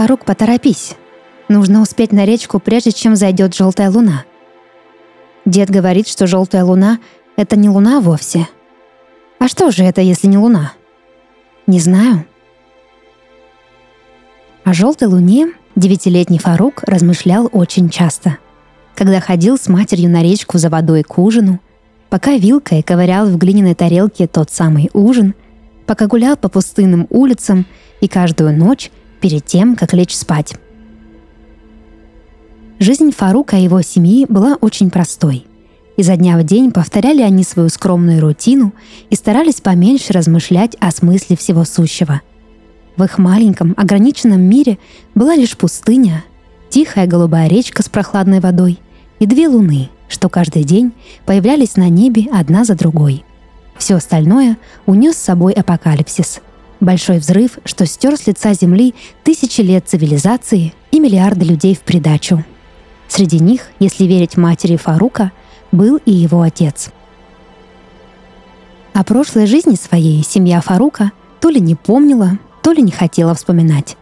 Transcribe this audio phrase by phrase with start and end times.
[0.00, 0.96] «Фарук, поторопись.
[1.50, 4.24] Нужно успеть на речку, прежде чем зайдет желтая луна».
[5.44, 7.00] Дед говорит, что желтая луна—
[7.36, 8.48] это не луна вовсе.
[9.38, 10.72] А что же это, если не луна?
[11.66, 12.24] Не знаю.
[14.64, 18.38] О желтой луне девятилетний Фарук размышлял очень часто.
[18.94, 21.60] Когда ходил с матерью на речку за водой к ужину,
[22.08, 25.34] пока вилкой ковырял в глиняной тарелке тот самый ужин,
[25.84, 27.66] пока гулял по пустынным улицам
[28.00, 30.54] и каждую ночь перед тем, как лечь спать.
[32.78, 35.46] Жизнь Фарука и его семьи была очень простой.
[35.96, 38.72] Изо дня в день повторяли они свою скромную рутину
[39.10, 42.22] и старались поменьше размышлять о смысле всего сущего.
[42.96, 44.78] В их маленьком, ограниченном мире
[45.14, 46.24] была лишь пустыня,
[46.70, 48.78] тихая голубая речка с прохладной водой
[49.18, 50.92] и две луны, что каждый день
[51.26, 53.24] появлялись на небе одна за другой.
[53.76, 56.40] Все остальное унес с собой апокалипсис–
[56.80, 62.42] Большой взрыв, что стер с лица Земли тысячи лет цивилизации и миллиарды людей в придачу.
[63.06, 65.30] Среди них, если верить матери Фарука,
[65.72, 66.90] был и его отец.
[68.94, 73.96] О прошлой жизни своей семья Фарука то ли не помнила, то ли не хотела вспоминать.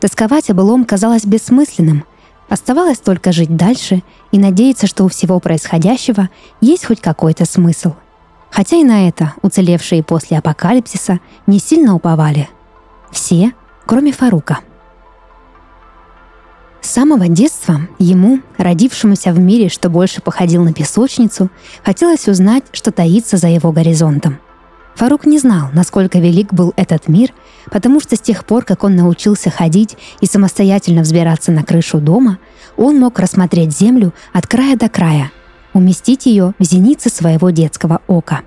[0.00, 2.04] Тосковать о былом казалось бессмысленным.
[2.48, 4.02] Оставалось только жить дальше
[4.32, 6.30] и надеяться, что у всего происходящего
[6.60, 7.94] есть хоть какой-то смысл–
[8.54, 12.48] Хотя и на это уцелевшие после апокалипсиса не сильно уповали.
[13.10, 13.52] Все,
[13.84, 14.60] кроме Фарука.
[16.80, 21.50] С самого детства ему, родившемуся в мире, что больше походил на песочницу,
[21.84, 24.38] хотелось узнать, что таится за его горизонтом.
[24.94, 27.32] Фарук не знал, насколько велик был этот мир,
[27.72, 32.38] потому что с тех пор, как он научился ходить и самостоятельно взбираться на крышу дома,
[32.76, 35.32] он мог рассмотреть землю от края до края–
[35.74, 38.42] уместить ее в зенице своего детского ока.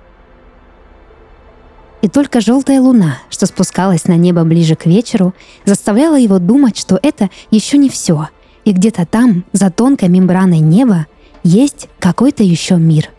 [2.00, 6.98] И только желтая луна, что спускалась на небо ближе к вечеру, заставляла его думать, что
[7.02, 8.28] это еще не все,
[8.64, 11.06] и где-то там, за тонкой мембраной неба,
[11.42, 13.10] есть какой-то еще мир.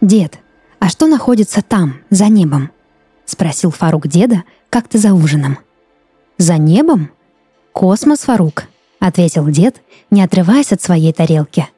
[0.00, 0.40] Дед,
[0.80, 2.70] «А что находится там, за небом?»—
[3.26, 5.58] спросил Фарук деда как-то за ужином.
[6.40, 7.10] «За небом?
[7.74, 8.64] Космос, Фарук»,—
[8.98, 11.68] ответил дед, не отрываясь от своей тарелки.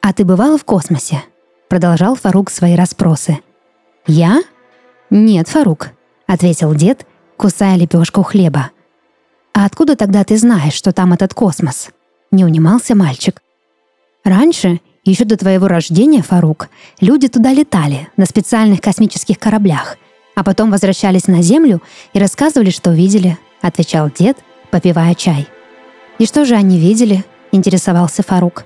[0.00, 1.24] «А ты бывала в космосе?»—
[1.68, 3.40] продолжал Фарук свои расспросы.
[4.06, 4.42] «Я?
[5.10, 5.88] Нет, Фарук»,—
[6.28, 7.04] ответил дед,
[7.36, 8.70] кусая лепешку хлеба.
[9.54, 11.90] «А откуда тогда ты знаешь, что там этот космос?»—
[12.30, 13.42] не унимался мальчик.
[14.22, 16.68] «Раньше еще до твоего рождения, Фарук,
[17.00, 19.96] люди туда летали, на специальных космических кораблях,
[20.36, 24.38] а потом возвращались на Землю и рассказывали, что видели, отвечал дед,
[24.70, 25.48] попивая чай.
[26.18, 27.24] И что же они видели?
[27.52, 28.64] интересовался Фарук.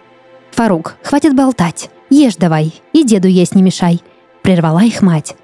[0.51, 4.01] Фарук, хватит болтать, ешь давай, и деду есть не мешай,
[4.43, 5.35] прервала их мать.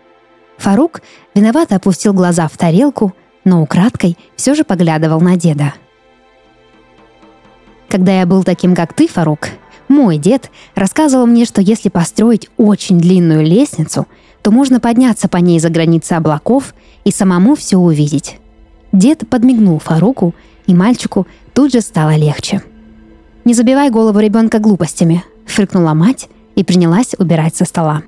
[0.58, 1.02] Фарук
[1.34, 5.74] виновато опустил глаза в тарелку, но украдкой все же поглядывал на деда.
[7.88, 9.48] Когда я был таким, как ты, Фарук,
[9.88, 14.06] мой дед рассказывал мне, что если построить очень длинную лестницу,
[14.42, 16.74] то можно подняться по ней за границы облаков
[17.04, 18.39] и самому все увидеть.
[18.92, 20.34] Дед подмигнул Фаруку,
[20.66, 22.62] и мальчику тут же стало легче.
[23.44, 28.02] «Не забивай голову ребенка глупостями»,— фыркнула мать и принялась убирать со стола.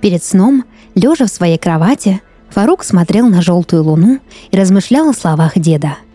[0.00, 0.64] Перед сном,
[0.94, 5.96] лежа в своей кровати, Фарук смотрел на желтую луну и размышлял о словах деда—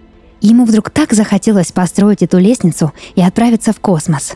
[0.42, 4.36] Ему вдруг так захотелось построить эту лестницу и отправиться в космос.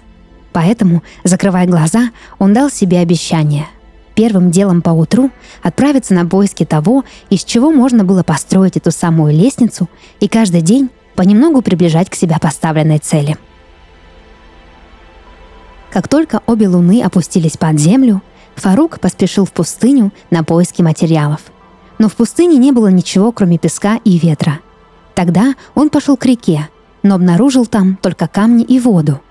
[0.51, 3.67] Поэтому, закрывая глаза, он дал себе обещание.
[4.15, 5.31] Первым делом по утру
[5.61, 9.89] отправиться на поиски того, из чего можно было построить эту самую лестницу
[10.19, 13.37] и каждый день понемногу приближать к себя поставленной цели.
[15.91, 18.21] Как только обе луны опустились под землю,
[18.55, 21.41] Фарук поспешил в пустыню на поиски материалов.
[21.97, 24.59] Но в пустыне не было ничего, кроме песка и ветра–
[25.15, 26.69] Тогда он пошел к реке,
[27.03, 29.21] но обнаружил там только камни и воду.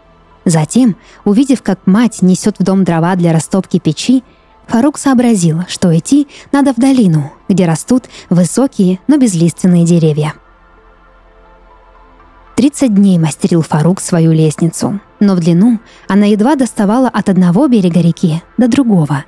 [0.44, 4.22] Затем, увидев, как мать несет в дом дрова для растопки печи,
[4.68, 10.34] Фарук сообразил, что идти надо в долину, где растут высокие, но безлиственные деревья.
[12.56, 18.00] 30 дней мастерил Фарук свою лестницу, но в длину она едва доставала от одного берега
[18.00, 19.24] реки до другого.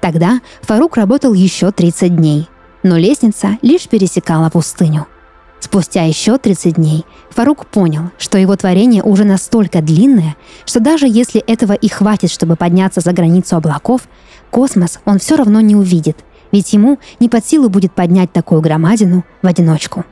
[0.00, 2.48] Тогда Фарук работал еще 30 дней,
[2.82, 5.06] но лестница лишь пересекала пустыню–
[5.60, 11.40] Спустя еще 30 дней Фарук понял, что его творение уже настолько длинное, что даже если
[11.40, 14.02] этого и хватит, чтобы подняться за границу облаков,
[14.50, 16.18] космос он все равно не увидит,
[16.52, 20.04] ведь ему не под силу будет поднять такую громадину в одиночку.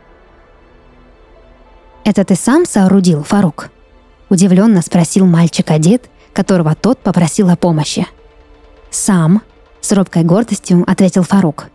[2.05, 3.71] «Это ты сам соорудил, Фарук?»—
[4.29, 8.07] Удивленно спросил мальчик-одет, которого тот попросил о помощи.
[8.91, 9.43] «Сам»,—
[9.81, 11.67] с робкой гордостью ответил Фарук.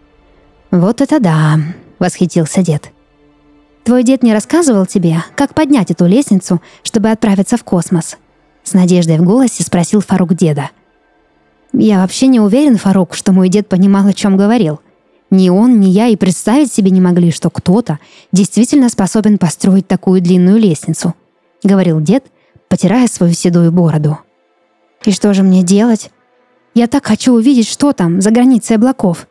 [0.72, 1.58] «Вот это да!»—
[2.00, 2.92] восхитился дед.
[3.84, 8.18] «Твой дед не рассказывал тебе, как поднять эту лестницу, чтобы отправиться в космос?»
[8.64, 10.70] С надеждой в голосе спросил Фарук деда.
[11.74, 14.80] «Я вообще не уверен, Фарук, что мой дед понимал, о чем говорил.
[15.32, 18.00] Ни он, ни я и представить себе не могли, что кто-то
[18.32, 21.16] действительно способен построить такую длинную лестницу»,—
[21.64, 22.26] говорил дед,
[22.68, 24.20] потирая свою седую бороду.
[25.06, 26.12] «И что же мне делать?
[26.74, 29.28] Я так хочу увидеть, что там, за границей облаков».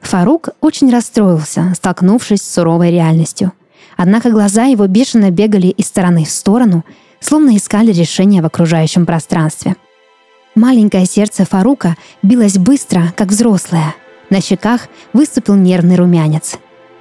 [0.00, 3.52] Фарук очень расстроился, столкнувшись с суровой реальностью.
[3.98, 6.86] Однако глаза его бешено бегали из стороны в сторону,
[7.20, 9.76] словно искали решения в окружающем пространстве.
[10.54, 13.94] Маленькое сердце Фарука билось быстро, как взрослое—
[14.30, 16.58] на щеках выступил нервный румянец.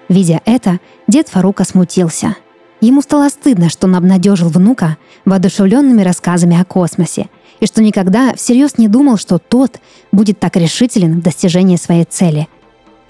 [0.10, 2.36] Видя это, дед Фарука смутился.
[2.80, 7.30] Ему стало стыдно, что он обнадежил внука воодушевленными рассказами о космосе,
[7.60, 9.80] и что никогда всерьез не думал, что тот
[10.12, 12.48] будет так решителен в достижении своей цели.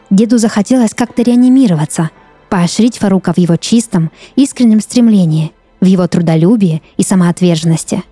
[0.09, 2.09] Деду захотелось как-то реанимироваться,
[2.49, 5.51] поощрить Фарука в его чистом, искреннем стремлении,
[5.81, 8.03] в его трудолюбии и самоотверженности.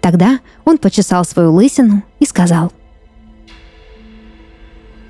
[0.00, 2.72] Тогда он почесал свою лысину и сказал–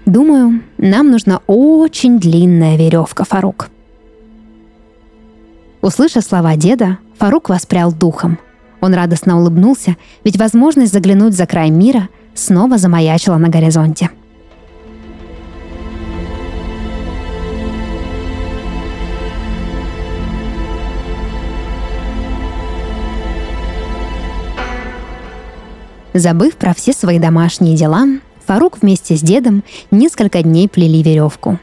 [0.08, 3.69] Думаю, нам нужна очень длинная веревка, Фарук.
[5.82, 8.38] Услышав слова деда, Фарук воспрял духом.
[8.80, 14.08] Он радостно улыбнулся, ведь возможность заглянуть за край мира снова замаячила на горизонте.
[26.18, 28.04] Забыв про все свои домашние дела,
[28.44, 29.62] Фарук вместе с дедом
[29.92, 31.60] несколько дней плели веревку.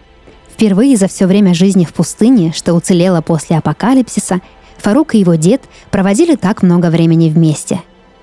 [0.50, 4.40] Впервые за все время жизни в пустыне, что уцелело после апокалипсиса,
[4.78, 5.62] Фарук и его дед
[5.92, 7.82] проводили так много времени вместе.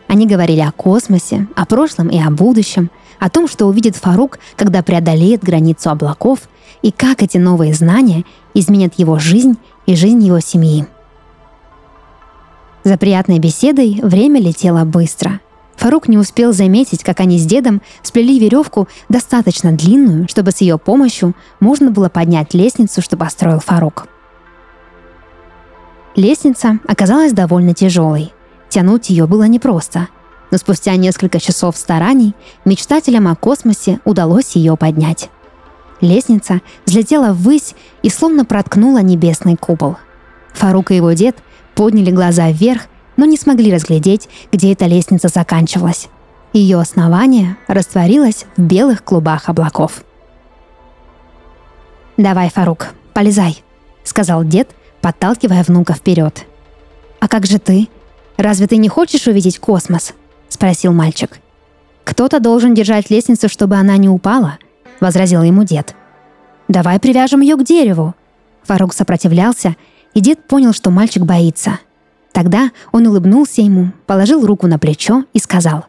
[0.08, 4.82] Они говорили о космосе, о прошлом и о будущем, о том, что увидит Фарук, когда
[4.82, 6.49] преодолеет границу облаков,
[6.81, 8.25] и как эти новые знания
[8.55, 10.87] изменят его жизнь и жизнь его семьи.
[12.84, 15.38] За приятной беседой время летело быстро–
[15.82, 20.79] Фарук не успел заметить, как они с дедом сплели веревку достаточно длинную, чтобы с ее
[20.79, 24.06] помощью можно было поднять лестницу, что построил Фарук.
[26.14, 28.32] Лестница оказалась довольно тяжелой.
[28.69, 30.06] Тянуть ее было непросто.
[30.52, 35.31] Но спустя несколько часов стараний мечтателям о космосе удалось ее поднять.
[36.00, 37.75] Лестница взлетела ввысь
[38.05, 39.96] и словно проткнула небесный купол.
[40.52, 41.38] Фарук и его дед
[41.75, 42.82] подняли глаза вверх
[43.17, 46.09] но не смогли разглядеть, где эта лестница заканчивалась.
[46.53, 50.05] Ее основание растворилось в белых клубах облаков.
[52.17, 53.62] «Давай, Фарук, полезай»,—
[54.05, 54.70] сказал дед,
[55.00, 56.44] подталкивая внука вперед.
[57.20, 57.88] «А как же ты?
[58.37, 60.12] Разве ты не хочешь увидеть космос?»—
[60.49, 61.41] спросил мальчик.
[62.05, 64.58] «Кто-то должен держать лестницу, чтобы она не упала»,—
[65.01, 65.94] возразил ему дед.
[66.69, 68.15] «Давай привяжем ее к дереву».
[68.65, 69.77] Фарук сопротивлялся,
[70.15, 71.79] и дед понял, что мальчик боится—
[72.32, 75.86] Тогда он улыбнулся ему, положил руку на плечо и сказал,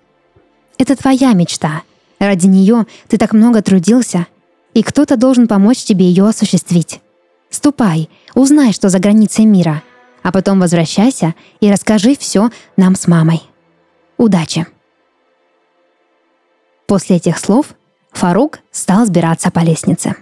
[0.77, 1.83] «Это твоя мечта.
[2.19, 4.27] Ради нее ты так много трудился,
[4.73, 7.01] и кто-то должен помочь тебе ее осуществить.
[7.49, 9.83] Ступай, узнай, что за границей мира,
[10.21, 13.41] а потом возвращайся и расскажи все нам с мамой.
[14.17, 14.67] Удачи!»
[16.87, 17.75] После этих слов
[18.11, 20.15] Фарук стал сбираться по лестнице.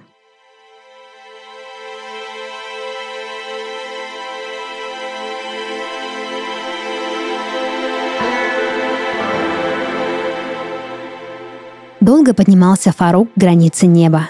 [12.11, 14.27] Долго поднимался Фарук к границе неба.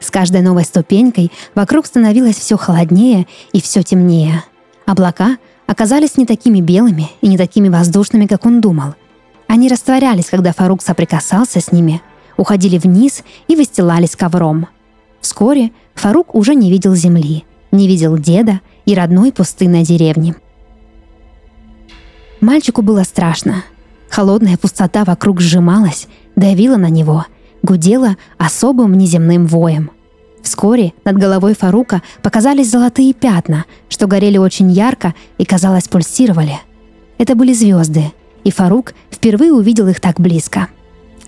[0.00, 4.44] С каждой новой ступенькой вокруг становилось все холоднее и все темнее.
[4.84, 8.96] Облака оказались не такими белыми и не такими воздушными, как он думал.
[9.48, 12.02] Они растворялись, когда Фарук соприкасался с ними,
[12.36, 14.68] уходили вниз и выстилались ковром.
[15.22, 20.34] Вскоре Фарук уже не видел земли, не видел деда и родной пустынной деревни.
[22.42, 23.64] Мальчику было страшно.
[24.10, 26.06] Холодная пустота вокруг сжималась,
[26.42, 27.26] давила на него,
[27.62, 29.90] гудела особым неземным воем.
[30.42, 36.58] Вскоре над головой Фарука показались золотые пятна, что горели очень ярко и, казалось, пульсировали.
[37.16, 40.66] Это были звезды, и Фарук впервые увидел их так близко.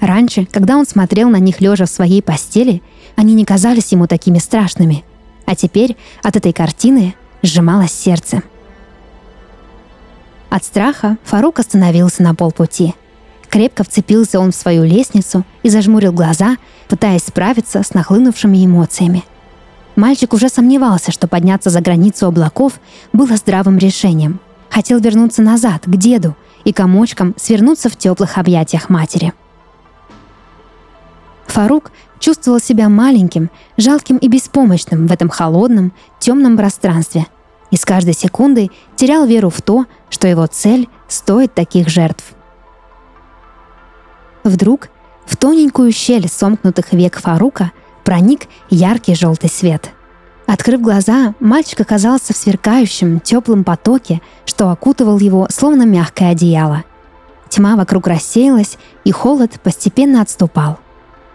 [0.01, 2.83] Раньше, когда он смотрел на них лежа в своей постели,
[3.15, 5.05] они не казались ему такими страшными.
[5.47, 8.43] А теперь от этой картины сжималось сердце.
[10.51, 12.95] От страха Фарук остановился на полпути–
[13.55, 16.57] Крепко вцепился он в свою лестницу и зажмурил глаза,
[16.89, 19.23] пытаясь справиться с нахлынувшими эмоциями.
[19.95, 22.81] Мальчик уже сомневался, что подняться за границу облаков
[23.13, 24.41] было здравым решением.
[24.71, 26.35] Хотел вернуться назад, к деду,
[26.65, 29.33] и комочком свернуться в теплых объятиях матери.
[31.47, 37.29] Фарук чувствовал себя маленьким, жалким и беспомощным в этом холодном, темном пространстве
[37.71, 42.35] и с каждой секундой терял веру в то, что его цель стоит таких жертв.
[44.45, 44.91] Вдруг
[45.27, 47.73] в тоненькую щель сомкнутых век Фарука
[48.05, 49.91] проник яркий желтый свет.
[50.47, 56.85] Открыв глаза, мальчик оказался в сверкающем, теплом потоке, что окутывал его, словно мягкое одеяло.
[57.49, 60.79] Тьма вокруг рассеялась, и холод постепенно отступал.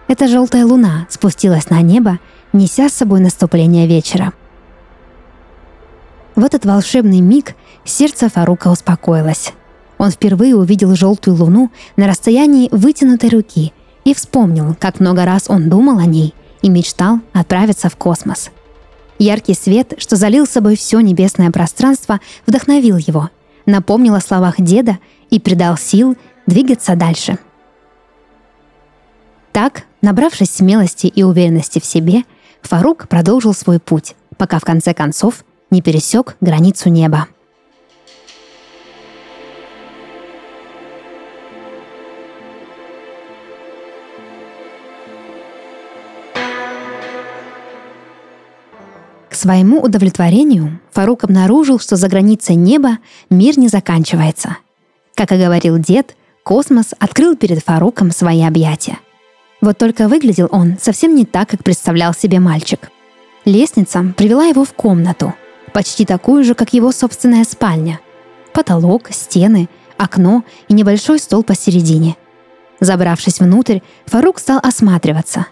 [0.07, 2.19] Эта желтая луна спустилась на небо,
[2.53, 4.33] неся с собой наступление вечера.
[6.35, 9.53] В этот волшебный миг сердце Фарука успокоилось.
[9.99, 13.73] Он впервые увидел желтую луну на расстоянии вытянутой руки
[14.05, 18.49] и вспомнил, как много раз он думал о ней и мечтал отправиться в космос.
[19.19, 23.29] Яркий свет, что залил собой все небесное пространство, вдохновил его,
[23.65, 24.97] напомнил о словах деда
[25.29, 26.15] и придал сил
[26.47, 27.37] двигаться дальше.
[29.51, 32.23] Так, набравшись смелости и уверенности в себе,
[32.61, 37.27] Фарук продолжил свой путь, пока в конце концов не пересек границу неба.
[49.39, 52.97] Своему удовлетворению Фарук обнаружил, что за границей неба
[53.29, 54.57] мир не заканчивается.
[55.15, 58.99] Как и говорил дед, космос открыл перед Фаруком свои объятия.
[59.61, 62.89] Вот только выглядел он совсем не так, как представлял себе мальчик.
[63.45, 65.33] Лестница привела его в комнату,
[65.73, 67.99] почти такую же, как его собственная спальня.
[68.53, 72.15] Потолок, стены, окно и небольшой стол посередине.
[72.79, 75.47] Забравшись внутрь, Фарук стал осматриваться.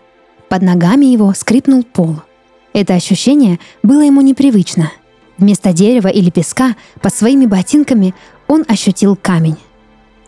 [0.49, 2.21] Под ногами его скрипнул пол.
[2.77, 4.91] Это ощущение было ему непривычно.
[5.39, 8.13] Вместо дерева или песка под своими ботинками
[8.47, 9.57] он ощутил камень.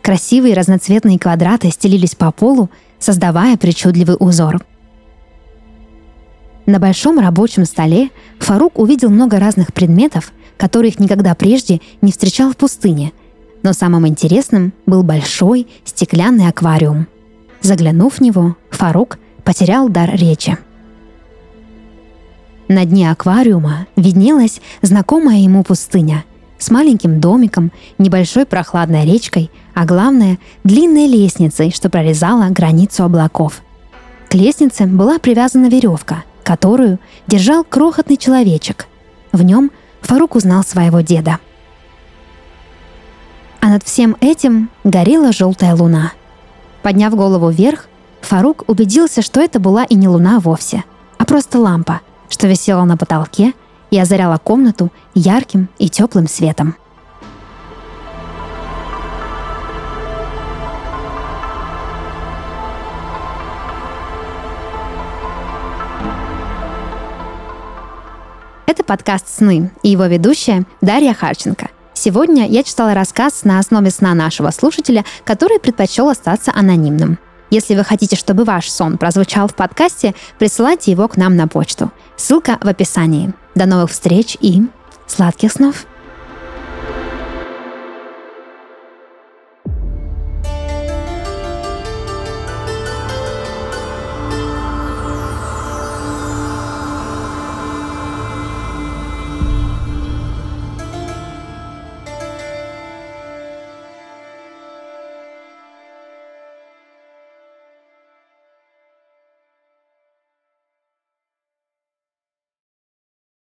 [0.01, 4.65] Красивые разноцветные квадраты стелились по полу, создавая причудливый узор.
[6.65, 12.57] На большом рабочем столе Фарук увидел много разных предметов, которых никогда прежде не встречал в
[12.57, 13.13] пустыне.
[13.61, 17.05] Но самым интересным был большой стеклянный аквариум.
[17.61, 20.57] Заглянув в него, Фарук потерял дар речи.
[22.69, 26.23] На дне аквариума виднелась знакомая ему пустыня
[26.59, 33.61] с маленьким домиком, небольшой прохладной речкой, а главное— длинной лестницей, что прорезала границу облаков.
[34.29, 38.85] К лестнице была привязана веревка, которую держал крохотный человечек.
[39.31, 39.71] В нем
[40.01, 41.39] Фарук узнал своего деда.
[43.61, 46.11] А над всем этим горела желтая луна.
[46.83, 47.87] Подняв голову вверх,
[48.21, 50.83] Фарук убедился, что это была и не луна вовсе,
[51.17, 53.53] а просто лампа, что висела на потолке
[53.91, 56.75] и озаряла комнату ярким и теплым светом.
[68.65, 71.69] Это подкаст «Сны» и его ведущая Дарья Харченко.
[71.93, 77.19] Сегодня я читала рассказ на основе сна нашего слушателя, который предпочел остаться анонимным.
[77.49, 81.91] Если вы хотите, чтобы ваш сон прозвучал в подкасте, присылайте его к нам на почту.
[82.15, 83.33] Ссылка в описании.
[83.55, 84.63] До новых встреч и
[85.07, 85.85] сладких снов!